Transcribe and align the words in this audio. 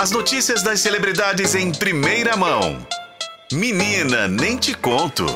As 0.00 0.10
notícias 0.10 0.62
das 0.62 0.80
celebridades 0.80 1.54
em 1.54 1.70
primeira 1.70 2.34
mão. 2.34 2.78
Menina, 3.52 4.26
nem 4.26 4.56
te 4.56 4.72
conto. 4.72 5.26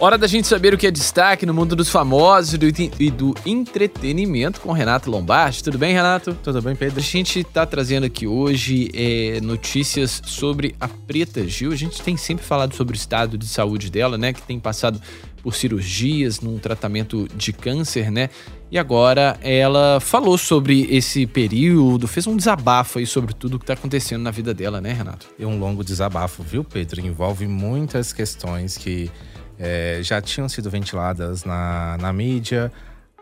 Hora 0.00 0.18
da 0.18 0.26
gente 0.26 0.48
saber 0.48 0.74
o 0.74 0.78
que 0.78 0.86
é 0.86 0.90
destaque 0.90 1.46
no 1.46 1.54
mundo 1.54 1.76
dos 1.76 1.90
famosos 1.90 2.54
e 2.54 2.58
do, 2.58 2.66
e 2.98 3.10
do 3.10 3.34
entretenimento 3.46 4.60
com 4.60 4.72
Renato 4.72 5.08
Lombardi. 5.10 5.62
Tudo 5.62 5.78
bem, 5.78 5.92
Renato? 5.92 6.34
Tudo 6.42 6.60
bem, 6.60 6.74
Pedro? 6.74 6.98
A 6.98 7.02
gente 7.02 7.38
está 7.38 7.64
trazendo 7.64 8.06
aqui 8.06 8.26
hoje 8.26 8.90
é, 8.94 9.40
notícias 9.42 10.20
sobre 10.24 10.74
a 10.80 10.88
Preta 10.88 11.46
Gil. 11.46 11.70
A 11.70 11.76
gente 11.76 12.02
tem 12.02 12.16
sempre 12.16 12.44
falado 12.44 12.74
sobre 12.74 12.96
o 12.96 12.98
estado 12.98 13.38
de 13.38 13.46
saúde 13.46 13.90
dela, 13.90 14.18
né? 14.18 14.32
Que 14.32 14.42
tem 14.42 14.58
passado 14.58 15.00
por 15.42 15.54
cirurgias 15.54 16.40
num 16.40 16.58
tratamento 16.58 17.28
de 17.34 17.52
câncer, 17.52 18.10
né? 18.10 18.30
E 18.70 18.78
agora 18.78 19.36
ela 19.42 19.98
falou 20.00 20.38
sobre 20.38 20.86
esse 20.90 21.26
período, 21.26 22.06
fez 22.06 22.26
um 22.26 22.36
desabafo 22.36 22.98
aí 22.98 23.06
sobre 23.06 23.34
tudo 23.34 23.58
que 23.58 23.64
está 23.64 23.74
acontecendo 23.74 24.22
na 24.22 24.30
vida 24.30 24.54
dela, 24.54 24.80
né, 24.80 24.92
Renato? 24.92 25.26
É 25.38 25.46
um 25.46 25.58
longo 25.58 25.82
desabafo, 25.82 26.42
viu, 26.42 26.62
Pedro? 26.62 27.00
Envolve 27.00 27.48
muitas 27.48 28.12
questões 28.12 28.76
que 28.76 29.10
é, 29.58 30.00
já 30.02 30.20
tinham 30.20 30.48
sido 30.48 30.70
ventiladas 30.70 31.44
na, 31.44 31.98
na 32.00 32.12
mídia. 32.12 32.72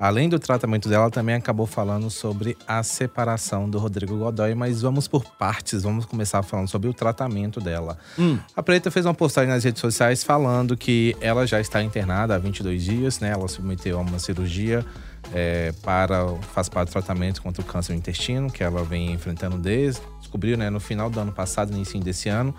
Além 0.01 0.29
do 0.29 0.39
tratamento 0.39 0.89
dela, 0.89 1.11
também 1.11 1.35
acabou 1.35 1.67
falando 1.67 2.09
sobre 2.09 2.57
a 2.67 2.83
separação 2.83 3.69
do 3.69 3.79
Rodrigo 3.79 4.17
Godoy, 4.17 4.55
mas 4.55 4.83
vamos 4.83 5.09
por 5.09 5.25
partes, 5.25 5.83
vamos 5.83 6.05
começar 6.05 6.43
falando 6.43 6.69
sobre 6.69 6.89
o 6.89 6.95
tratamento 6.95 7.61
dela. 7.61 7.99
Hum. 8.19 8.39
A 8.55 8.63
Preta 8.63 8.91
fez 8.91 9.05
uma 9.05 9.15
postagem 9.15 9.51
nas 9.51 9.65
redes 9.65 9.81
sociais 9.81 10.23
falando 10.23 10.77
que 10.77 11.17
ela 11.21 11.47
já 11.47 11.61
está 11.61 11.83
internada 11.83 12.35
há 12.37 12.39
22 12.39 12.85
dias, 12.85 13.19
né? 13.19 13.31
Ela 13.31 13.49
submeteu 13.49 13.99
a 13.99 14.03
uma 14.03 14.19
cirurgia 14.21 14.87
é, 15.33 15.73
para 15.83 16.27
faz 16.55 16.69
parte 16.69 16.89
do 16.89 16.93
tratamento 16.93 17.43
contra 17.43 17.63
o 17.63 17.65
câncer 17.65 17.93
do 17.93 17.99
intestino, 17.99 18.51
que 18.51 18.63
ela 18.63 18.83
vem 18.85 19.13
enfrentando 19.13 19.59
desde 19.59 20.01
descobriu 20.29 20.59
né, 20.59 20.69
no 20.69 20.79
final 20.79 21.09
do 21.09 21.19
ano 21.19 21.33
passado, 21.33 21.73
início 21.73 21.99
desse 22.01 22.29
ano. 22.29 22.55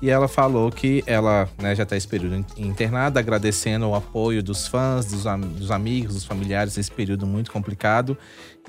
E 0.00 0.10
ela 0.10 0.26
falou 0.26 0.70
que 0.70 1.04
ela 1.06 1.48
né, 1.56 1.74
já 1.74 1.84
está 1.84 1.96
esse 1.96 2.08
período 2.08 2.44
internada, 2.56 3.20
agradecendo 3.20 3.88
o 3.88 3.94
apoio 3.94 4.42
dos 4.42 4.66
fãs, 4.66 5.06
dos, 5.06 5.26
am 5.26 5.40
dos 5.40 5.70
amigos, 5.70 6.14
dos 6.14 6.24
familiares 6.24 6.76
nesse 6.76 6.90
período 6.90 7.26
muito 7.26 7.50
complicado 7.52 8.18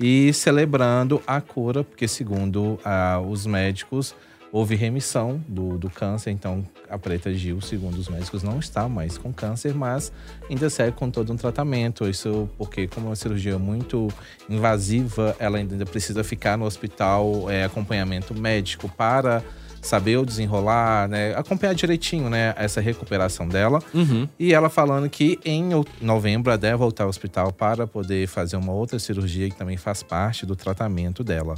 e 0.00 0.32
celebrando 0.32 1.20
a 1.26 1.40
cura, 1.40 1.82
porque 1.82 2.06
segundo 2.06 2.78
ah, 2.84 3.20
os 3.20 3.44
médicos 3.44 4.14
houve 4.54 4.76
remissão 4.76 5.42
do, 5.48 5.76
do 5.76 5.90
câncer, 5.90 6.30
então 6.30 6.64
a 6.88 6.96
Preta 6.96 7.34
Gil, 7.34 7.60
segundo 7.60 7.96
os 7.96 8.08
médicos, 8.08 8.44
não 8.44 8.60
está 8.60 8.88
mais 8.88 9.18
com 9.18 9.32
câncer, 9.32 9.74
mas 9.74 10.12
ainda 10.48 10.70
segue 10.70 10.92
com 10.92 11.10
todo 11.10 11.32
um 11.32 11.36
tratamento. 11.36 12.08
Isso 12.08 12.48
porque, 12.56 12.86
como 12.86 13.06
é 13.06 13.08
uma 13.10 13.16
cirurgia 13.16 13.58
muito 13.58 14.06
invasiva, 14.48 15.34
ela 15.40 15.58
ainda 15.58 15.84
precisa 15.84 16.22
ficar 16.22 16.56
no 16.56 16.66
hospital, 16.66 17.50
é, 17.50 17.64
acompanhamento 17.64 18.32
médico 18.32 18.88
para 18.88 19.42
saber 19.82 20.18
o 20.18 20.24
desenrolar, 20.24 21.08
né? 21.08 21.34
Acompanhar 21.34 21.74
direitinho, 21.74 22.30
né? 22.30 22.54
Essa 22.56 22.80
recuperação 22.80 23.48
dela. 23.48 23.82
Uhum. 23.92 24.28
E 24.38 24.54
ela 24.54 24.70
falando 24.70 25.10
que 25.10 25.36
em 25.44 25.70
novembro 26.00 26.52
ela 26.52 26.56
deve 26.56 26.76
voltar 26.76 27.02
ao 27.02 27.10
hospital 27.10 27.52
para 27.52 27.88
poder 27.88 28.28
fazer 28.28 28.56
uma 28.56 28.72
outra 28.72 29.00
cirurgia 29.00 29.50
que 29.50 29.56
também 29.56 29.76
faz 29.76 30.00
parte 30.00 30.46
do 30.46 30.54
tratamento 30.54 31.24
dela 31.24 31.56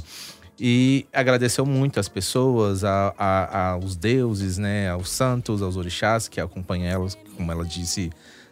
e 0.59 1.05
agradeceu 1.13 1.65
muito 1.65 1.99
as 1.99 2.07
pessoas, 2.07 2.83
a, 2.83 3.13
a, 3.17 3.71
aos 3.71 3.95
deuses, 3.95 4.57
né, 4.57 4.89
aos 4.89 5.09
santos, 5.09 5.61
aos 5.61 5.77
orixás 5.77 6.27
que 6.27 6.41
acompanham 6.41 6.87
ela, 6.87 7.07
como 7.35 7.51
ela 7.51 7.63
disse 7.63 8.09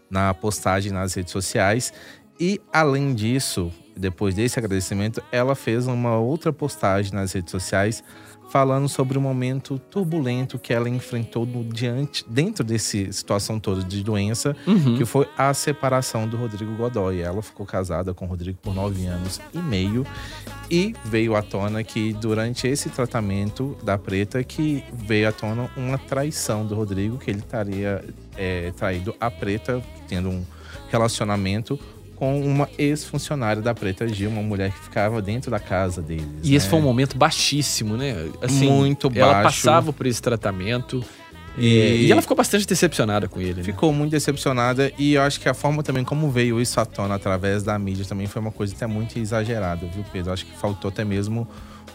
na 0.09 0.33
postagem 0.33 0.91
nas 0.91 1.13
redes 1.13 1.31
sociais. 1.31 1.91
E 2.39 2.61
além 2.71 3.15
disso, 3.15 3.71
depois 3.95 4.35
desse 4.35 4.59
agradecimento, 4.59 5.23
ela 5.31 5.55
fez 5.55 5.87
uma 5.87 6.17
outra 6.17 6.53
postagem 6.53 7.13
nas 7.13 7.33
redes 7.33 7.51
sociais 7.51 8.03
falando 8.49 8.87
sobre 8.87 9.17
o 9.17 9.21
momento 9.21 9.79
turbulento 9.79 10.59
que 10.59 10.73
ela 10.73 10.87
enfrentou 10.87 11.45
no 11.45 11.63
diante, 11.63 12.23
dentro 12.29 12.63
dessa 12.63 13.11
situação 13.11 13.59
toda 13.59 13.83
de 13.83 14.03
doença, 14.03 14.55
uhum. 14.67 14.97
que 14.97 15.05
foi 15.05 15.27
a 15.37 15.53
separação 15.53 16.27
do 16.27 16.37
Rodrigo 16.37 16.75
Godoy. 16.75 17.21
Ela 17.21 17.41
ficou 17.41 17.65
casada 17.65 18.13
com 18.13 18.25
o 18.25 18.27
Rodrigo 18.27 18.57
por 18.61 18.73
nove 18.73 19.05
anos 19.07 19.41
e 19.53 19.57
meio 19.57 20.05
e 20.69 20.95
veio 21.05 21.35
à 21.35 21.41
tona 21.41 21.83
que 21.83 22.13
durante 22.13 22.67
esse 22.67 22.89
tratamento 22.89 23.77
da 23.83 23.97
Preta 23.97 24.43
que 24.43 24.83
veio 24.93 25.29
à 25.29 25.31
tona 25.31 25.69
uma 25.75 25.97
traição 25.97 26.65
do 26.65 26.75
Rodrigo, 26.75 27.17
que 27.17 27.29
ele 27.29 27.39
estaria 27.39 28.03
é, 28.37 28.71
traído 28.71 29.15
a 29.19 29.29
Preta, 29.29 29.81
tendo 30.07 30.29
um 30.29 30.43
relacionamento 30.89 31.79
com 32.15 32.41
uma 32.41 32.69
ex-funcionária 32.77 33.61
da 33.61 33.73
Preta 33.73 34.07
Gil, 34.07 34.29
uma 34.29 34.41
mulher 34.41 34.71
que 34.71 34.79
ficava 34.79 35.21
dentro 35.21 35.51
da 35.51 35.59
casa 35.59 36.01
deles. 36.01 36.25
E 36.43 36.51
né? 36.51 36.55
esse 36.55 36.67
foi 36.67 36.79
um 36.79 36.81
momento 36.81 37.17
baixíssimo, 37.17 37.97
né? 37.97 38.29
Assim, 38.41 38.69
muito 38.69 39.09
baixo. 39.09 39.23
Ela 39.23 39.43
passava 39.43 39.93
por 39.93 40.05
esse 40.05 40.21
tratamento. 40.21 41.03
E... 41.57 42.05
e, 42.05 42.11
ela 42.11 42.21
ficou 42.21 42.35
bastante 42.35 42.67
decepcionada 42.67 43.27
com 43.27 43.39
ele. 43.39 43.55
Né? 43.55 43.63
Ficou 43.63 43.93
muito 43.93 44.11
decepcionada 44.11 44.91
e 44.97 45.13
eu 45.13 45.21
acho 45.21 45.39
que 45.39 45.47
a 45.47 45.53
forma 45.53 45.81
também 45.83 46.03
como 46.03 46.29
veio 46.29 46.61
isso 46.61 46.79
à 46.79 46.85
tona 46.85 47.15
através 47.15 47.63
da 47.63 47.77
mídia 47.79 48.05
também 48.05 48.27
foi 48.27 48.41
uma 48.41 48.51
coisa 48.51 48.75
até 48.75 48.85
muito 48.85 49.17
exagerada, 49.17 49.85
viu, 49.87 50.03
Pedro? 50.11 50.33
Acho 50.33 50.45
que 50.45 50.55
faltou 50.57 50.89
até 50.89 51.05
mesmo 51.05 51.47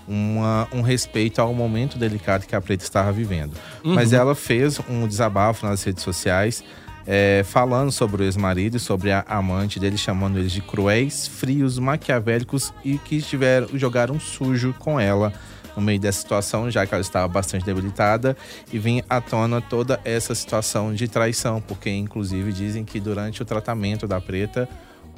uma, 0.09 0.67
um 0.73 0.81
respeito 0.81 1.41
ao 1.41 1.53
momento 1.55 1.99
delicado 1.99 2.47
que 2.47 2.57
a 2.57 2.61
Preta 2.61 2.83
estava 2.83 3.13
vivendo. 3.13 3.53
Uhum. 3.85 3.95
Mas 3.95 4.13
ela 4.13 4.35
fez 4.35 4.81
um 4.89 5.07
desabafo 5.07 5.67
nas 5.67 5.83
redes 5.83 6.03
sociais 6.03 6.65
é, 7.07 7.43
falando 7.45 7.91
sobre 7.91 8.23
o 8.23 8.25
ex-marido 8.25 8.77
e 8.77 8.81
sobre 8.81 9.11
a 9.11 9.25
amante 9.27 9.79
dele, 9.79 9.97
chamando 9.97 10.39
eles 10.39 10.53
de 10.53 10.61
cruéis, 10.61 11.27
frios, 11.27 11.79
maquiavélicos 11.79 12.73
e 12.85 12.99
que 12.99 13.21
tiveram, 13.21 13.69
jogaram 13.75 14.19
sujo 14.21 14.75
com 14.79 14.99
ela 14.99 15.33
no 15.77 15.83
meio 15.83 15.99
dessa 16.01 16.21
situação, 16.21 16.71
já 16.71 16.87
que 16.87 16.95
ela 16.95 17.03
estava 17.03 17.29
bastante 17.29 17.65
debilitada, 17.65 18.37
e 18.73 18.79
vinha 18.79 19.05
à 19.09 19.21
tona 19.21 19.61
toda 19.61 20.01
essa 20.05 20.35
situação 20.35 20.95
de 20.95 21.09
traição, 21.09 21.61
porque 21.61 21.91
inclusive 21.91 22.53
dizem 22.53 22.85
que 22.85 23.01
durante 23.01 23.43
o 23.43 23.45
tratamento 23.45 24.07
da 24.07 24.21
preta, 24.21 24.69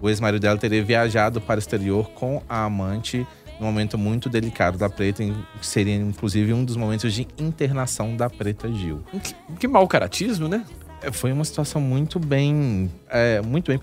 o 0.01 0.09
ex-marido 0.09 0.43
dela 0.43 0.59
teria 0.59 0.83
viajado 0.83 1.41
para 1.41 1.57
o 1.57 1.59
exterior 1.59 2.11
com 2.11 2.43
a 2.49 2.65
amante 2.65 3.27
num 3.61 3.67
momento 3.67 3.97
muito 3.97 4.29
delicado 4.29 4.77
da 4.77 4.91
Preta, 4.91 5.23
que 5.23 5.33
seria 5.67 5.95
inclusive 5.95 6.53
um 6.53 6.65
dos 6.65 6.77
momentos 6.77 7.15
de 7.15 7.29
internação 7.39 8.17
da 8.17 8.29
Preta 8.29 8.71
Gil. 8.73 9.05
Que, 9.23 9.35
que 9.61 9.69
mau 9.69 9.87
caratismo, 9.87 10.49
né? 10.49 10.65
É, 11.01 11.13
foi 11.13 11.33
uma 11.33 11.45
situação 11.45 11.81
muito 11.81 12.19
bem, 12.19 12.91
é, 13.09 13.41
muito 13.41 13.71
bem 13.71 13.79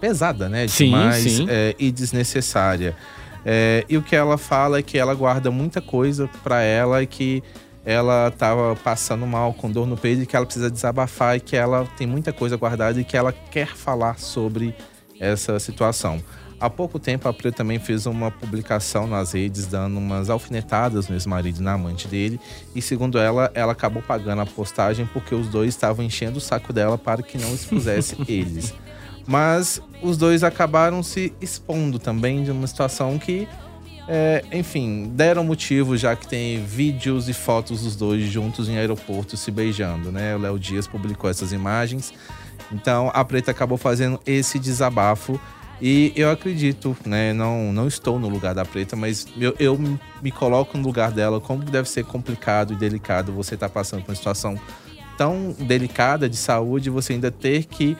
pesada, 0.00 0.48
né? 0.48 0.66
Demais 0.66 1.16
sim, 1.16 1.28
sim. 1.28 1.46
É, 1.48 1.74
e 1.78 1.90
desnecessária. 1.90 2.96
É, 3.44 3.84
e 3.88 3.96
o 3.96 4.02
que 4.02 4.14
ela 4.14 4.36
fala 4.36 4.78
é 4.78 4.82
que 4.82 4.98
ela 4.98 5.14
guarda 5.14 5.50
muita 5.50 5.80
coisa 5.80 6.28
para 6.42 6.62
ela 6.62 7.02
e 7.02 7.06
que 7.06 7.42
ela 7.84 8.28
estava 8.28 8.76
passando 8.76 9.26
mal 9.26 9.54
com 9.54 9.70
dor 9.70 9.86
no 9.86 9.96
peito 9.96 10.22
e 10.22 10.26
que 10.26 10.36
ela 10.36 10.44
precisa 10.44 10.70
desabafar 10.70 11.36
e 11.36 11.40
que 11.40 11.56
ela 11.56 11.88
tem 11.96 12.06
muita 12.06 12.32
coisa 12.32 12.56
guardada 12.56 13.00
e 13.00 13.04
que 13.04 13.16
ela 13.16 13.32
quer 13.32 13.68
falar 13.68 14.18
sobre 14.18 14.74
essa 15.18 15.58
situação. 15.58 16.22
Há 16.60 16.68
pouco 16.68 16.98
tempo, 16.98 17.28
a 17.28 17.32
Pri 17.32 17.52
também 17.52 17.78
fez 17.78 18.04
uma 18.04 18.32
publicação 18.32 19.06
nas 19.06 19.32
redes 19.32 19.66
dando 19.66 19.96
umas 19.96 20.28
alfinetadas 20.28 21.08
no 21.08 21.14
ex-marido 21.14 21.62
na 21.62 21.74
amante 21.74 22.08
dele. 22.08 22.40
E 22.74 22.82
segundo 22.82 23.16
ela, 23.16 23.50
ela 23.54 23.72
acabou 23.72 24.02
pagando 24.02 24.42
a 24.42 24.46
postagem 24.46 25.08
porque 25.12 25.36
os 25.36 25.46
dois 25.46 25.68
estavam 25.68 26.04
enchendo 26.04 26.38
o 26.38 26.40
saco 26.40 26.72
dela 26.72 26.98
para 26.98 27.22
que 27.22 27.38
não 27.38 27.48
expusesse 27.54 28.16
eles. 28.28 28.74
Mas 29.28 29.78
os 30.02 30.16
dois 30.16 30.42
acabaram 30.42 31.02
se 31.02 31.34
expondo 31.38 31.98
também 31.98 32.42
de 32.42 32.50
uma 32.50 32.66
situação 32.66 33.18
que, 33.18 33.46
é, 34.08 34.42
enfim, 34.50 35.12
deram 35.14 35.44
motivo, 35.44 35.98
já 35.98 36.16
que 36.16 36.26
tem 36.26 36.64
vídeos 36.64 37.28
e 37.28 37.34
fotos 37.34 37.82
dos 37.82 37.94
dois 37.94 38.24
juntos 38.24 38.70
em 38.70 38.78
aeroporto 38.78 39.36
se 39.36 39.50
beijando, 39.50 40.10
né? 40.10 40.34
O 40.34 40.38
Léo 40.38 40.58
Dias 40.58 40.86
publicou 40.86 41.28
essas 41.28 41.52
imagens. 41.52 42.10
Então 42.72 43.10
a 43.12 43.22
Preta 43.22 43.50
acabou 43.50 43.76
fazendo 43.76 44.18
esse 44.24 44.58
desabafo 44.58 45.38
e 45.78 46.10
eu 46.16 46.30
acredito, 46.30 46.96
né? 47.04 47.34
Não, 47.34 47.70
não 47.70 47.86
estou 47.86 48.18
no 48.18 48.30
lugar 48.30 48.54
da 48.54 48.64
preta, 48.64 48.96
mas 48.96 49.26
eu, 49.38 49.54
eu 49.60 49.78
me 50.22 50.32
coloco 50.32 50.78
no 50.78 50.84
lugar 50.84 51.12
dela, 51.12 51.38
como 51.38 51.62
deve 51.64 51.88
ser 51.88 52.04
complicado 52.04 52.72
e 52.72 52.76
delicado 52.76 53.30
você 53.30 53.54
estar 53.54 53.68
tá 53.68 53.74
passando 53.74 54.02
por 54.02 54.10
uma 54.10 54.16
situação 54.16 54.58
tão 55.18 55.54
delicada 55.58 56.30
de 56.30 56.36
saúde, 56.36 56.88
você 56.88 57.12
ainda 57.12 57.30
ter 57.30 57.64
que 57.64 57.94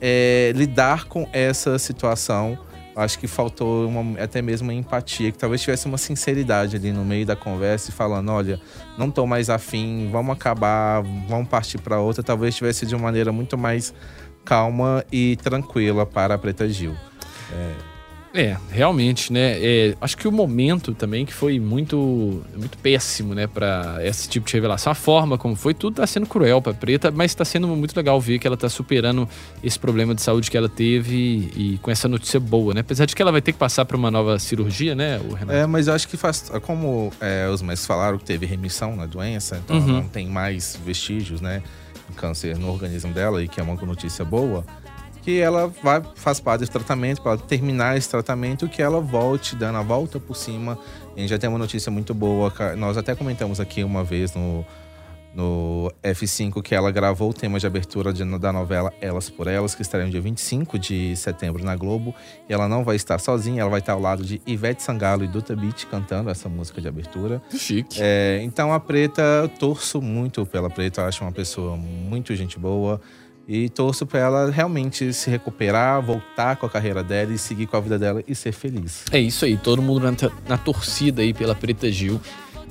é, 0.00 0.52
lidar 0.54 1.04
com 1.04 1.28
essa 1.32 1.78
situação. 1.78 2.58
Acho 2.94 3.18
que 3.18 3.26
faltou 3.26 3.86
uma, 3.86 4.18
até 4.22 4.40
mesmo 4.40 4.68
uma 4.68 4.74
empatia, 4.74 5.30
que 5.30 5.36
talvez 5.36 5.60
tivesse 5.60 5.86
uma 5.86 5.98
sinceridade 5.98 6.76
ali 6.76 6.92
no 6.92 7.04
meio 7.04 7.26
da 7.26 7.36
conversa 7.36 7.90
e 7.90 7.92
falando: 7.92 8.30
olha, 8.30 8.58
não 8.96 9.08
estou 9.08 9.26
mais 9.26 9.50
afim, 9.50 10.08
vamos 10.10 10.34
acabar, 10.34 11.02
vamos 11.28 11.48
partir 11.48 11.78
para 11.78 12.00
outra. 12.00 12.22
Talvez 12.22 12.56
tivesse 12.56 12.86
de 12.86 12.94
uma 12.94 13.04
maneira 13.04 13.30
muito 13.32 13.58
mais 13.58 13.92
calma 14.46 15.04
e 15.12 15.36
tranquila 15.36 16.06
para 16.06 16.34
a 16.34 16.38
Preta 16.38 16.66
Gil. 16.68 16.94
É. 17.52 17.95
É, 18.36 18.56
realmente, 18.70 19.32
né? 19.32 19.52
É, 19.58 19.94
acho 19.98 20.16
que 20.16 20.28
o 20.28 20.32
momento 20.32 20.92
também 20.92 21.24
que 21.24 21.32
foi 21.32 21.58
muito, 21.58 22.44
muito 22.54 22.76
péssimo, 22.78 23.34
né, 23.34 23.46
para 23.46 23.98
esse 24.02 24.28
tipo 24.28 24.46
de 24.46 24.52
revelação. 24.52 24.90
A 24.90 24.94
forma 24.94 25.38
como 25.38 25.56
foi, 25.56 25.72
tudo 25.72 25.96
tá 25.96 26.06
sendo 26.06 26.26
cruel 26.26 26.60
pra 26.60 26.74
Preta, 26.74 27.10
mas 27.10 27.34
tá 27.34 27.44
sendo 27.46 27.66
muito 27.68 27.96
legal 27.96 28.20
ver 28.20 28.38
que 28.38 28.46
ela 28.46 28.56
tá 28.56 28.68
superando 28.68 29.26
esse 29.64 29.78
problema 29.78 30.14
de 30.14 30.20
saúde 30.20 30.50
que 30.50 30.56
ela 30.56 30.68
teve 30.68 31.50
e 31.56 31.78
com 31.80 31.90
essa 31.90 32.06
notícia 32.08 32.38
boa, 32.38 32.74
né? 32.74 32.80
Apesar 32.80 33.06
de 33.06 33.16
que 33.16 33.22
ela 33.22 33.32
vai 33.32 33.40
ter 33.40 33.52
que 33.52 33.58
passar 33.58 33.84
por 33.86 33.96
uma 33.96 34.10
nova 34.10 34.38
cirurgia, 34.38 34.94
né, 34.94 35.18
o 35.30 35.32
Renato? 35.32 35.56
É, 35.58 35.66
mas 35.66 35.88
eu 35.88 35.94
acho 35.94 36.06
que 36.06 36.16
faz. 36.18 36.50
Como 36.62 37.10
é, 37.20 37.48
os 37.48 37.62
médicos 37.62 37.86
falaram 37.86 38.18
que 38.18 38.24
teve 38.24 38.44
remissão 38.44 38.94
na 38.94 39.06
doença, 39.06 39.60
então 39.64 39.76
Uhum. 39.78 39.86
não 39.86 40.08
tem 40.08 40.26
mais 40.28 40.78
vestígios, 40.84 41.40
né? 41.40 41.62
Câncer 42.16 42.56
no 42.58 42.70
organismo 42.70 43.12
dela, 43.12 43.42
e 43.42 43.48
que 43.48 43.60
é 43.60 43.62
uma 43.62 43.74
notícia 43.74 44.24
boa. 44.24 44.64
Que 45.26 45.40
ela 45.40 45.66
vai, 45.82 46.00
faz 46.14 46.38
parte 46.38 46.60
desse 46.60 46.70
tratamento, 46.70 47.20
para 47.20 47.36
terminar 47.36 47.96
esse 47.96 48.08
tratamento, 48.08 48.68
que 48.68 48.80
ela 48.80 49.00
volte, 49.00 49.56
dando 49.56 49.76
a 49.78 49.82
volta 49.82 50.20
por 50.20 50.36
cima. 50.36 50.78
A 51.16 51.18
gente 51.18 51.30
já 51.30 51.36
tem 51.36 51.50
uma 51.50 51.58
notícia 51.58 51.90
muito 51.90 52.14
boa. 52.14 52.52
Nós 52.76 52.96
até 52.96 53.12
comentamos 53.12 53.58
aqui 53.58 53.82
uma 53.82 54.04
vez 54.04 54.32
no, 54.36 54.64
no 55.34 55.92
F5 56.00 56.62
que 56.62 56.76
ela 56.76 56.92
gravou 56.92 57.30
o 57.30 57.34
tema 57.34 57.58
de 57.58 57.66
abertura 57.66 58.12
de- 58.12 58.38
da 58.38 58.52
novela 58.52 58.92
Elas 59.00 59.28
por 59.28 59.48
Elas, 59.48 59.74
que 59.74 59.82
estará 59.82 60.04
no 60.04 60.10
dia 60.12 60.20
25 60.20 60.78
de 60.78 61.16
setembro 61.16 61.64
na 61.64 61.74
Globo. 61.74 62.14
E 62.48 62.52
ela 62.52 62.68
não 62.68 62.84
vai 62.84 62.94
estar 62.94 63.18
sozinha, 63.18 63.62
ela 63.62 63.70
vai 63.70 63.80
estar 63.80 63.94
ao 63.94 64.00
lado 64.00 64.22
de 64.22 64.40
Ivete 64.46 64.80
Sangalo 64.80 65.24
e 65.24 65.26
Duta 65.26 65.56
Beat 65.56 65.86
cantando 65.86 66.30
essa 66.30 66.48
música 66.48 66.80
de 66.80 66.86
abertura. 66.86 67.42
Chique. 67.50 67.98
É, 68.00 68.38
então 68.44 68.72
a 68.72 68.78
Preta, 68.78 69.22
eu 69.42 69.48
torço 69.48 70.00
muito 70.00 70.46
pela 70.46 70.70
Preta, 70.70 71.00
eu 71.00 71.06
acho 71.06 71.24
uma 71.24 71.32
pessoa 71.32 71.76
muito 71.76 72.32
gente 72.36 72.60
boa. 72.60 73.00
E 73.48 73.68
torço 73.68 74.04
pra 74.04 74.18
ela 74.18 74.50
realmente 74.50 75.12
se 75.12 75.30
recuperar, 75.30 76.02
voltar 76.02 76.56
com 76.56 76.66
a 76.66 76.70
carreira 76.70 77.04
dela 77.04 77.32
e 77.32 77.38
seguir 77.38 77.66
com 77.66 77.76
a 77.76 77.80
vida 77.80 77.96
dela 77.96 78.22
e 78.26 78.34
ser 78.34 78.50
feliz. 78.50 79.04
É 79.12 79.20
isso 79.20 79.44
aí, 79.44 79.56
todo 79.56 79.80
mundo 79.80 80.00
na, 80.00 80.12
na 80.48 80.58
torcida 80.58 81.22
aí 81.22 81.32
pela 81.32 81.54
Preta 81.54 81.90
Gil. 81.90 82.20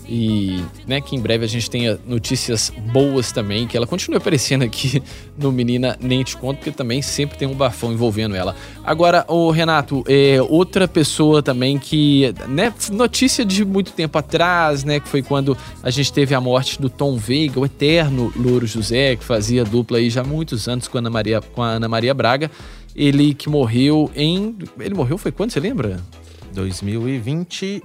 E 0.07 0.63
né, 0.88 1.02
que 1.02 1.16
em 1.16 1.19
breve 1.19 1.46
a 1.46 1.48
gente 1.48 1.69
tenha 1.69 2.00
notícias 2.06 2.72
boas 2.94 3.31
também, 3.31 3.68
que 3.68 3.75
ela 3.75 3.88
continue 3.88 4.18
aparecendo 4.18 4.63
aqui 4.63 5.02
no 5.38 5.52
Menina 5.52 5.98
Nem 6.00 6.24
Te 6.24 6.38
Conto, 6.38 6.57
porque 6.57 6.72
também 6.72 7.02
sempre 7.02 7.38
tem 7.38 7.48
um 7.48 7.54
bafão 7.56 7.92
envolvendo 7.92 8.36
ela. 8.36 8.56
Agora, 8.84 9.25
o 9.28 9.50
Renato, 9.52 10.04
é, 10.07 10.42
outra 10.42 10.88
pessoa 10.88 11.42
também 11.42 11.78
que, 11.80 12.34
né, 12.48 12.74
notícia 12.92 13.44
de 13.44 13.66
muito 13.66 13.92
tempo 13.94 14.18
atrás, 14.18 14.84
né, 14.84 15.00
que 15.00 15.07
foi 15.07 15.22
quando 15.22 15.57
a 15.81 15.90
gente 15.90 16.13
teve 16.13 16.36
a 16.36 16.42
morte 16.42 16.80
do 16.81 16.90
Tom 16.90 17.18
Veiga, 17.18 17.60
o 17.60 17.66
eterno 17.66 18.31
Louro 18.36 18.68
José, 18.68 19.16
que 19.16 19.24
fazia 19.24 19.63
dupla 19.66 19.98
aí 19.98 20.10
já 20.10 20.22
há 20.22 20.24
muitos 20.24 20.68
anos 20.68 20.88
com 20.88 20.98
a 20.98 21.00
Ana 21.00 21.10
Maria, 21.10 21.42
com 21.42 21.62
a 21.63 21.68
Ana 21.69 21.88
Maria 21.88 22.13
Braga. 22.13 22.51
Ele 22.96 23.34
que 23.34 23.50
morreu 23.50 24.10
em. 24.16 24.56
Ele 24.80 24.94
morreu 24.96 25.18
foi 25.18 25.31
quando? 25.31 25.51
Você 25.51 25.60
lembra? 25.60 26.00
2021. 26.54 27.81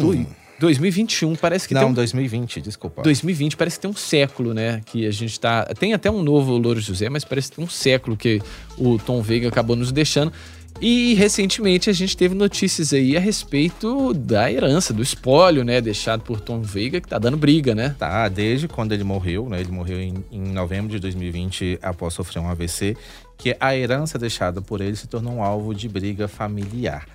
Doi- 0.00 0.26
2021, 0.58 1.34
parece 1.36 1.66
que 1.66 1.74
Não, 1.74 1.82
tem 1.82 1.90
um 1.90 1.94
2020, 1.94 2.60
desculpa. 2.60 3.02
2020 3.02 3.56
parece 3.56 3.76
que 3.76 3.82
tem 3.82 3.90
um 3.90 3.96
século, 3.96 4.54
né? 4.54 4.80
Que 4.86 5.06
a 5.06 5.10
gente 5.10 5.38
tá. 5.38 5.64
Tem 5.78 5.92
até 5.92 6.10
um 6.10 6.22
novo 6.22 6.56
Louro 6.56 6.80
José, 6.80 7.08
mas 7.08 7.24
parece 7.24 7.50
que 7.50 7.56
tem 7.56 7.64
um 7.64 7.68
século 7.68 8.16
que 8.16 8.40
o 8.78 8.98
Tom 8.98 9.20
Veiga 9.22 9.48
acabou 9.48 9.76
nos 9.76 9.92
deixando. 9.92 10.32
E 10.80 11.14
recentemente 11.14 11.88
a 11.88 11.92
gente 11.92 12.16
teve 12.16 12.34
notícias 12.34 12.92
aí 12.92 13.16
a 13.16 13.20
respeito 13.20 14.12
da 14.12 14.50
herança, 14.50 14.92
do 14.92 15.02
espólio, 15.02 15.64
né? 15.64 15.80
Deixado 15.80 16.22
por 16.22 16.40
Tom 16.40 16.62
Veiga, 16.62 17.00
que 17.00 17.08
tá 17.08 17.18
dando 17.18 17.36
briga, 17.36 17.74
né? 17.74 17.94
Tá, 17.98 18.28
desde 18.28 18.66
quando 18.66 18.92
ele 18.92 19.04
morreu, 19.04 19.48
né? 19.48 19.60
Ele 19.60 19.70
morreu 19.70 20.00
em, 20.00 20.24
em 20.32 20.40
novembro 20.52 20.90
de 20.90 20.98
2020 20.98 21.78
após 21.80 22.14
sofrer 22.14 22.40
um 22.40 22.48
AVC, 22.48 22.96
que 23.38 23.56
a 23.60 23.76
herança 23.76 24.18
deixada 24.18 24.60
por 24.60 24.80
ele 24.80 24.96
se 24.96 25.06
tornou 25.06 25.34
um 25.34 25.42
alvo 25.42 25.74
de 25.74 25.88
briga 25.88 26.26
familiar. 26.26 27.06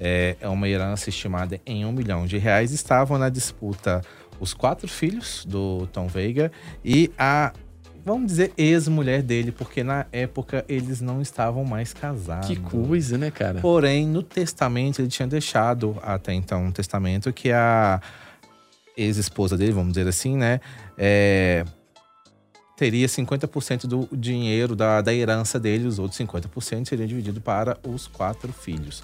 É, 0.00 0.36
é 0.40 0.48
uma 0.48 0.68
herança 0.68 1.08
estimada 1.08 1.60
em 1.64 1.84
um 1.84 1.92
milhão 1.92 2.26
de 2.26 2.38
reais. 2.38 2.72
Estavam 2.72 3.18
na 3.18 3.28
disputa 3.28 4.02
os 4.40 4.52
quatro 4.52 4.88
filhos 4.88 5.44
do 5.44 5.86
Tom 5.92 6.08
Veiga 6.08 6.50
e 6.84 7.10
a, 7.16 7.52
vamos 8.04 8.26
dizer, 8.26 8.52
ex-mulher 8.58 9.22
dele, 9.22 9.52
porque 9.52 9.84
na 9.84 10.06
época 10.10 10.64
eles 10.68 11.00
não 11.00 11.22
estavam 11.22 11.64
mais 11.64 11.92
casados. 11.92 12.48
Que 12.48 12.56
coisa, 12.56 13.16
né, 13.16 13.30
cara? 13.30 13.60
Porém, 13.60 14.06
no 14.06 14.22
testamento, 14.22 15.00
ele 15.00 15.08
tinha 15.08 15.28
deixado 15.28 15.96
até 16.02 16.34
então 16.34 16.64
um 16.64 16.72
testamento 16.72 17.32
que 17.32 17.52
a 17.52 18.00
ex-esposa 18.96 19.56
dele, 19.56 19.72
vamos 19.72 19.92
dizer 19.92 20.08
assim, 20.08 20.36
né? 20.36 20.60
é, 20.96 21.64
teria 22.76 23.06
50% 23.06 23.86
do 23.86 24.08
dinheiro 24.12 24.74
da, 24.74 25.00
da 25.00 25.12
herança 25.12 25.58
dele, 25.58 25.86
os 25.86 25.98
outros 25.98 26.18
50% 26.20 26.88
seriam 26.88 27.06
dividido 27.06 27.40
para 27.40 27.78
os 27.86 28.06
quatro 28.06 28.52
filhos. 28.52 29.02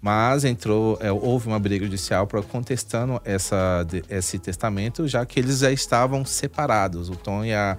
Mas 0.00 0.44
entrou, 0.44 0.98
é, 1.00 1.12
houve 1.12 1.46
uma 1.46 1.58
briga 1.58 1.84
judicial 1.84 2.26
para 2.26 2.42
contestando 2.42 3.20
essa, 3.24 3.86
esse 4.08 4.38
testamento, 4.38 5.06
já 5.06 5.26
que 5.26 5.38
eles 5.38 5.58
já 5.58 5.70
estavam 5.70 6.24
separados. 6.24 7.10
O 7.10 7.16
Tom 7.16 7.44
e 7.44 7.52
a. 7.52 7.76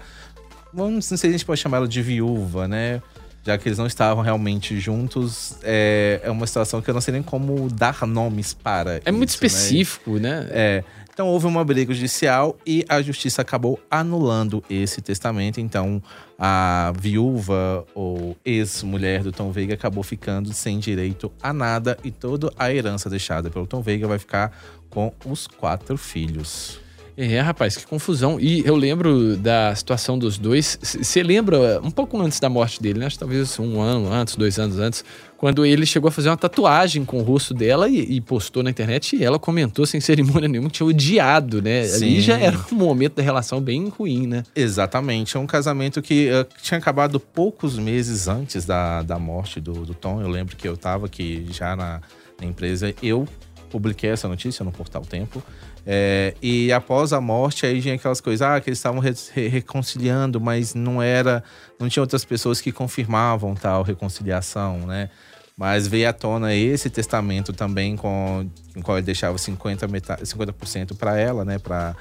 Vamos, 0.72 0.94
não 0.94 1.02
sei 1.02 1.18
se 1.18 1.28
a 1.28 1.32
gente 1.32 1.46
pode 1.46 1.60
chamar 1.60 1.78
ela 1.78 1.88
de 1.88 2.02
viúva, 2.02 2.68
né? 2.68 3.02
Já 3.44 3.58
que 3.58 3.68
eles 3.68 3.78
não 3.78 3.88
estavam 3.88 4.24
realmente 4.24 4.80
juntos, 4.80 5.56
é, 5.64 6.22
é 6.24 6.30
uma 6.30 6.46
situação 6.46 6.82
que 6.82 6.90
eu 6.90 6.94
não 6.94 7.02
sei 7.02 7.14
nem 7.14 7.24
como 7.24 7.70
dar 7.70 8.06
nomes 8.06 8.54
para. 8.54 9.02
É 9.04 9.12
muito 9.12 9.30
isso, 9.30 9.42
né? 9.42 9.48
específico, 9.48 10.18
né? 10.18 10.48
É. 10.52 10.84
Então 11.14 11.28
houve 11.28 11.46
uma 11.46 11.64
briga 11.64 11.94
judicial 11.94 12.58
e 12.66 12.86
a 12.88 13.02
justiça 13.02 13.42
acabou 13.42 13.80
anulando 13.90 14.64
esse 14.70 15.02
testamento. 15.02 15.60
Então 15.60 16.02
a 16.40 16.94
viúva 16.98 17.86
ou 17.94 18.38
ex-mulher 18.46 19.22
do 19.22 19.32
Tom 19.32 19.52
Veiga 19.52 19.74
acabou 19.74 20.04
ficando 20.04 20.54
sem 20.54 20.80
direito 20.80 21.32
a 21.42 21.52
nada 21.52 21.98
e 22.04 22.12
toda 22.12 22.52
a 22.58 22.74
herança 22.74 23.10
deixada 23.10 23.50
pelo 23.50 23.68
Tom 23.68 23.82
Veiga 23.82 24.08
vai 24.08 24.18
ficar 24.18 24.56
com 24.90 25.12
os 25.26 25.48
quatro 25.48 25.98
filhos. 25.98 26.80
É, 27.18 27.40
rapaz, 27.40 27.78
que 27.78 27.86
confusão. 27.86 28.40
E 28.40 28.66
eu 28.66 28.76
lembro 28.76 29.36
da 29.38 29.74
situação 29.76 30.18
dos 30.18 30.38
dois. 30.38 30.78
Você 30.82 31.22
lembra 31.22 31.80
um 31.84 31.92
pouco 31.92 32.20
antes 32.20 32.40
da 32.40 32.50
morte 32.50 32.82
dele, 32.82 33.00
né? 33.00 33.06
Acho 33.06 33.16
que 33.16 33.20
talvez 33.20 33.60
um 33.60 33.82
ano 33.82 34.12
antes, 34.12 34.36
dois 34.36 34.58
anos 34.58 34.80
antes, 34.80 35.04
quando 35.38 35.66
ele 35.66 35.86
chegou 35.86 36.08
a 36.08 36.12
fazer 36.12 36.30
uma 36.30 36.38
tatuagem 36.38 37.04
com 37.04 37.20
o 37.20 37.24
rosto 37.24 37.54
dela 37.54 37.90
e, 37.90 38.00
e 38.00 38.22
postou 38.22 38.62
na 38.62 38.70
internet 38.70 39.16
e 39.16 39.24
ela 39.24 39.40
comentou 39.40 39.86
sem 39.86 40.00
cerimônia 40.02 40.48
nenhuma 40.48 40.70
que 40.70 40.78
tinha 40.78 40.88
odiado, 40.88 41.62
né? 41.62 41.82
Ali 41.82 42.16
Sim. 42.16 42.22
já 42.22 42.40
era 42.40 42.58
um 42.72 42.76
momento 42.76 43.16
da 43.16 43.24
relação 43.24 43.60
bem 43.60 43.90
ruim, 43.90 44.28
né? 44.28 44.44
Exatamente. 44.56 45.36
É 45.36 45.40
um 45.40 45.48
casamento 45.48 46.02
que 46.02 46.30
eh, 46.30 46.46
tinha 46.62 46.78
acabado 46.78 47.20
poucos 47.20 47.78
meses 47.78 48.28
antes 48.28 48.66
da, 48.66 49.02
da 49.02 49.18
morte 49.18 49.60
do, 49.60 49.86
do 49.86 49.94
Tom. 49.94 50.22
Eu 50.22 50.30
lembro 50.30 50.56
que 50.56 50.68
eu 50.68 50.78
tava 50.78 51.08
aqui 51.08 51.48
já 51.52 51.76
na, 51.76 52.02
na 52.40 52.48
empresa. 52.48 52.94
Eu 53.02 53.28
publiquei 53.72 54.10
essa 54.10 54.28
notícia 54.28 54.64
no 54.64 54.72
Portal 54.72 55.02
Tempo. 55.04 55.42
É, 55.86 56.36
e 56.42 56.72
após 56.72 57.12
a 57.12 57.20
morte, 57.20 57.66
aí 57.66 57.80
vinha 57.80 57.96
aquelas 57.96 58.22
coisas, 58.22 58.42
ah, 58.42 58.60
que 58.62 58.70
eles 58.70 58.78
estavam 58.78 59.00
re- 59.00 59.14
re- 59.34 59.48
reconciliando, 59.48 60.40
mas 60.40 60.74
não 60.76 61.02
era. 61.02 61.44
Não 61.80 61.90
tinha 61.90 62.04
outras 62.04 62.24
pessoas 62.24 62.62
que 62.62 62.72
confirmavam 62.72 63.56
tal 63.56 63.82
reconciliação, 63.84 64.80
né? 64.86 65.10
Mas 65.58 65.88
veio 65.88 66.08
à 66.10 66.14
tona 66.14 66.54
esse 66.56 66.90
testamento 66.90 67.52
também, 67.54 67.96
com, 67.96 68.48
em 68.76 68.82
qual 68.82 68.98
ele 68.98 69.06
deixava 69.06 69.38
50%, 69.38 69.90
meta- 69.90 70.20
50 70.24 70.96
para 70.96 71.18
ela, 71.20 71.44
né? 71.44 71.58
Pra, 71.60 71.96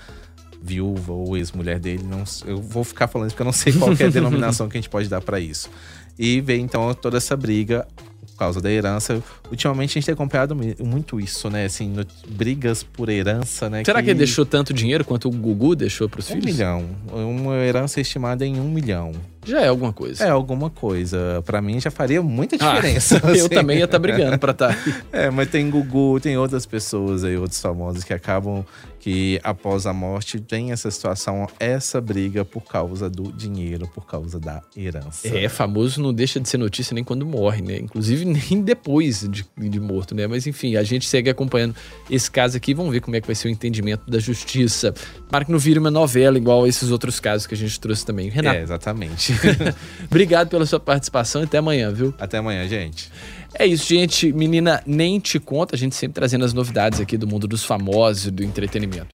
viúva 0.62 1.12
ou 1.12 1.36
ex-mulher 1.36 1.78
dele. 1.78 2.04
Não, 2.04 2.22
eu 2.46 2.60
vou 2.60 2.84
ficar 2.84 3.08
falando 3.08 3.28
isso 3.28 3.34
porque 3.34 3.42
eu 3.42 3.46
não 3.46 3.52
sei 3.52 3.72
qual 3.72 3.92
é 3.98 4.04
a 4.04 4.08
denominação 4.12 4.68
que 4.68 4.76
a 4.76 4.80
gente 4.80 4.90
pode 4.90 5.08
dar 5.08 5.20
para 5.22 5.40
isso. 5.40 5.70
E 6.18 6.40
veio 6.42 6.60
então 6.60 6.92
toda 6.92 7.16
essa 7.16 7.34
briga 7.36 7.88
causa 8.40 8.60
da 8.60 8.70
herança. 8.70 9.22
Ultimamente 9.50 9.90
a 9.90 9.94
gente 9.94 10.06
tem 10.06 10.12
acompanhado 10.12 10.56
muito 10.84 11.20
isso, 11.20 11.48
né? 11.50 11.64
Assim, 11.64 11.88
no- 11.88 12.04
brigas 12.28 12.82
por 12.82 13.08
herança, 13.08 13.68
né? 13.70 13.82
Será 13.84 14.02
que 14.02 14.10
ele 14.10 14.18
deixou 14.18 14.44
tanto 14.44 14.72
dinheiro 14.72 15.04
quanto 15.04 15.28
o 15.28 15.30
Gugu 15.30 15.76
deixou 15.76 16.08
pros 16.08 16.28
Um 16.30 16.34
filhos? 16.34 16.46
milhão. 16.56 16.84
Uma 17.12 17.56
herança 17.56 18.00
estimada 18.00 18.44
em 18.46 18.58
um 18.58 18.70
milhão. 18.70 19.12
Já 19.44 19.60
é 19.62 19.68
alguma 19.68 19.92
coisa. 19.92 20.24
É 20.24 20.30
alguma 20.30 20.70
coisa. 20.70 21.42
Pra 21.44 21.60
mim 21.62 21.80
já 21.80 21.90
faria 21.90 22.22
muita 22.22 22.56
Ah, 22.56 22.74
diferença. 22.74 23.20
eu 23.24 23.30
assim. 23.46 23.48
também 23.48 23.78
ia 23.78 23.84
estar 23.84 23.98
brigando 23.98 24.38
pra 24.38 24.52
estar. 24.52 24.76
É, 25.12 25.30
mas 25.30 25.48
tem 25.48 25.68
Gugu, 25.68 26.20
tem 26.20 26.36
outras 26.36 26.64
pessoas 26.66 27.24
aí, 27.24 27.36
outros 27.36 27.60
famosos 27.60 28.04
que 28.04 28.12
acabam 28.12 28.64
que 29.00 29.40
após 29.42 29.86
a 29.86 29.92
morte 29.94 30.38
tem 30.38 30.72
essa 30.72 30.90
situação, 30.90 31.48
essa 31.58 32.00
briga 32.02 32.44
por 32.44 32.60
causa 32.62 33.08
do 33.08 33.32
dinheiro, 33.32 33.88
por 33.88 34.06
causa 34.06 34.38
da 34.38 34.62
herança. 34.76 35.26
É, 35.26 35.48
famoso 35.48 36.02
não 36.02 36.12
deixa 36.12 36.38
de 36.38 36.46
ser 36.48 36.58
notícia 36.58 36.94
nem 36.94 37.02
quando 37.02 37.24
morre, 37.24 37.62
né? 37.62 37.78
Inclusive 37.78 38.24
nem 38.50 38.62
depois 38.62 39.26
de, 39.28 39.46
de 39.56 39.80
morto, 39.80 40.14
né? 40.14 40.26
Mas 40.26 40.46
enfim, 40.46 40.76
a 40.76 40.82
gente 40.82 41.08
segue 41.08 41.30
acompanhando 41.30 41.74
esse 42.10 42.30
caso 42.30 42.56
aqui. 42.58 42.74
Vamos 42.74 42.92
ver 42.92 43.00
como 43.00 43.16
é 43.16 43.20
que 43.20 43.26
vai 43.26 43.34
ser 43.34 43.48
o 43.48 43.50
entendimento 43.50 44.08
da 44.08 44.18
justiça. 44.18 44.94
Para 45.30 45.44
que 45.46 45.50
não 45.50 45.58
vire 45.58 45.78
uma 45.78 45.90
novela 45.90 46.36
igual 46.36 46.66
esses 46.66 46.90
outros 46.90 47.18
casos 47.18 47.46
que 47.46 47.54
a 47.54 47.56
gente 47.56 47.80
trouxe 47.80 48.04
também. 48.04 48.28
Renato, 48.28 48.58
É, 48.58 48.62
exatamente. 48.62 49.29
obrigado 50.10 50.48
pela 50.48 50.66
sua 50.66 50.80
participação 50.80 51.42
e 51.42 51.44
até 51.44 51.58
amanhã, 51.58 51.92
viu? 51.92 52.14
Até 52.18 52.38
amanhã, 52.38 52.66
gente. 52.68 53.10
É 53.54 53.66
isso, 53.66 53.86
gente. 53.88 54.32
Menina, 54.32 54.82
nem 54.86 55.18
te 55.18 55.40
conta. 55.40 55.74
A 55.74 55.78
gente 55.78 55.94
sempre 55.94 56.14
trazendo 56.14 56.44
as 56.44 56.52
novidades 56.52 57.00
aqui 57.00 57.16
do 57.16 57.26
mundo 57.26 57.48
dos 57.48 57.64
famosos 57.64 58.26
e 58.26 58.30
do 58.30 58.44
entretenimento. 58.44 59.08